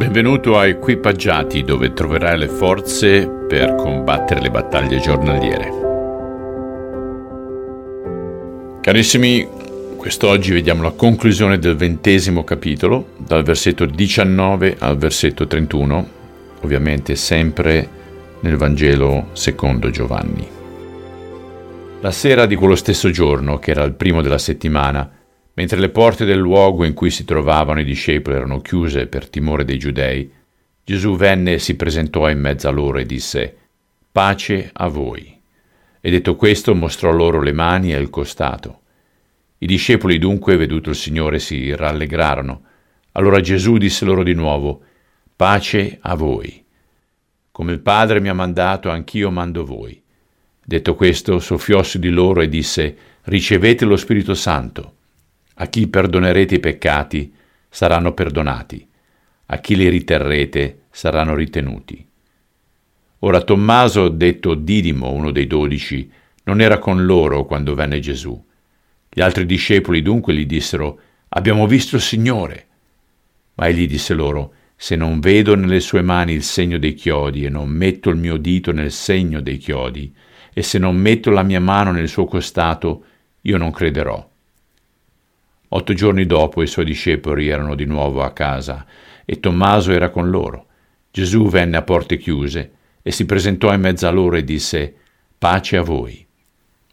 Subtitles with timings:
[0.00, 5.70] Benvenuto a Equipaggiati dove troverai le forze per combattere le battaglie giornaliere.
[8.80, 9.46] Carissimi,
[9.98, 16.08] quest'oggi vediamo la conclusione del ventesimo capitolo, dal versetto 19 al versetto 31,
[16.62, 17.86] ovviamente sempre
[18.40, 20.48] nel Vangelo secondo Giovanni.
[22.00, 25.19] La sera di quello stesso giorno, che era il primo della settimana,
[25.60, 29.62] Mentre le porte del luogo in cui si trovavano i discepoli erano chiuse per timore
[29.62, 30.32] dei giudei,
[30.82, 33.56] Gesù venne e si presentò in mezzo a loro e disse,
[34.10, 35.38] Pace a voi.
[36.00, 38.80] E detto questo mostrò loro le mani e il costato.
[39.58, 42.62] I discepoli dunque, veduto il Signore, si rallegrarono.
[43.12, 44.80] Allora Gesù disse loro di nuovo,
[45.36, 46.64] Pace a voi.
[47.50, 50.02] Come il Padre mi ha mandato, anch'io mando voi.
[50.64, 54.94] Detto questo, soffiò su di loro e disse, Ricevete lo Spirito Santo.
[55.60, 57.34] A chi perdonerete i peccati
[57.68, 58.88] saranno perdonati,
[59.44, 62.02] a chi li riterrete saranno ritenuti.
[63.18, 66.10] Ora Tommaso, detto Didimo, uno dei dodici,
[66.44, 68.42] non era con loro quando venne Gesù.
[69.06, 72.66] Gli altri discepoli dunque gli dissero, Abbiamo visto il Signore.
[73.56, 77.50] Ma egli disse loro, Se non vedo nelle sue mani il segno dei chiodi e
[77.50, 80.10] non metto il mio dito nel segno dei chiodi,
[80.54, 83.04] e se non metto la mia mano nel suo costato,
[83.42, 84.29] io non crederò.
[85.72, 88.84] Otto giorni dopo i suoi discepoli erano di nuovo a casa
[89.24, 90.66] e Tommaso era con loro.
[91.10, 94.94] Gesù venne a porte chiuse e si presentò in mezzo a loro e disse
[95.38, 96.26] Pace a voi.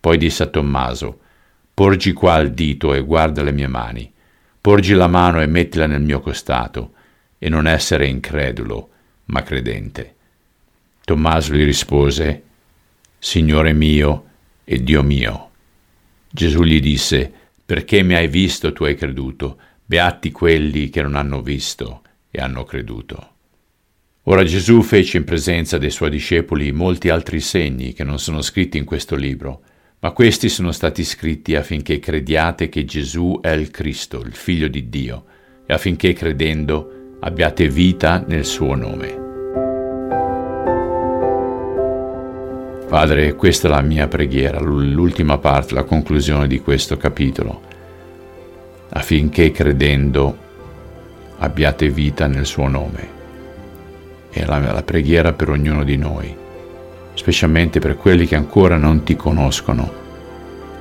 [0.00, 1.20] Poi disse a Tommaso
[1.74, 4.12] Porgi qua il dito e guarda le mie mani.
[4.60, 6.92] Porgi la mano e mettila nel mio costato
[7.38, 8.90] e non essere incredulo,
[9.26, 10.14] ma credente.
[11.04, 12.42] Tommaso gli rispose
[13.18, 14.24] Signore mio
[14.64, 15.50] e Dio mio.
[16.30, 17.32] Gesù gli disse
[17.64, 22.64] perché mi hai visto tu hai creduto, beati quelli che non hanno visto e hanno
[22.64, 23.28] creduto.
[24.26, 28.78] Ora Gesù fece in presenza dei suoi discepoli molti altri segni che non sono scritti
[28.78, 29.62] in questo libro,
[29.98, 34.88] ma questi sono stati scritti affinché crediate che Gesù è il Cristo, il Figlio di
[34.88, 35.24] Dio,
[35.66, 39.21] e affinché credendo abbiate vita nel suo nome.
[42.92, 47.62] Padre, questa è la mia preghiera, l'ultima parte, la conclusione di questo capitolo,
[48.90, 50.36] affinché credendo
[51.38, 53.08] abbiate vita nel suo nome.
[54.28, 56.36] È la, la preghiera per ognuno di noi,
[57.14, 59.90] specialmente per quelli che ancora non ti conoscono.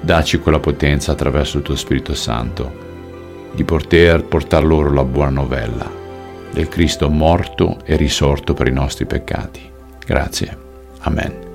[0.00, 5.88] Dacci quella potenza attraverso il tuo Spirito Santo di poter portare loro la buona novella
[6.50, 9.60] del Cristo morto e risorto per i nostri peccati.
[10.04, 10.58] Grazie.
[11.02, 11.49] Amen.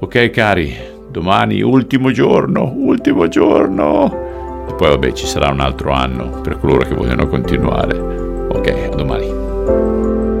[0.00, 0.72] Ok cari,
[1.10, 4.66] domani ultimo giorno, ultimo giorno.
[4.68, 7.98] E poi vabbè ci sarà un altro anno per coloro che vogliono continuare.
[7.98, 10.37] Ok, a domani.